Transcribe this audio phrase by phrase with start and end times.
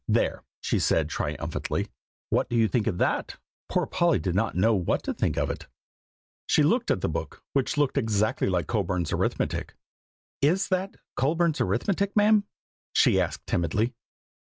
[0.07, 1.87] There!" she said, triumphantly,
[2.31, 3.37] "what do you think of that?"
[3.69, 5.67] Poor Polly did not know what to think of it.
[6.47, 9.75] She looked at the book, which looked exactly like Colburn's Arithmetic.
[10.41, 12.45] "Is that Colburn's Arithmetic, ma'am?"
[12.95, 13.93] she asked timidly.